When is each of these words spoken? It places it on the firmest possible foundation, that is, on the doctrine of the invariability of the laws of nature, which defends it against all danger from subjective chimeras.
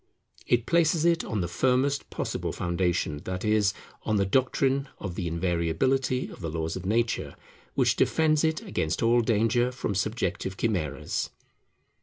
It 0.47 0.65
places 0.65 1.05
it 1.05 1.23
on 1.23 1.41
the 1.41 1.47
firmest 1.47 2.09
possible 2.09 2.51
foundation, 2.51 3.17
that 3.25 3.45
is, 3.45 3.71
on 4.01 4.15
the 4.15 4.25
doctrine 4.25 4.87
of 4.97 5.13
the 5.13 5.27
invariability 5.27 6.27
of 6.31 6.41
the 6.41 6.49
laws 6.49 6.75
of 6.75 6.87
nature, 6.87 7.35
which 7.75 7.97
defends 7.97 8.43
it 8.43 8.63
against 8.63 9.03
all 9.03 9.21
danger 9.21 9.71
from 9.71 9.93
subjective 9.93 10.57
chimeras. 10.57 11.29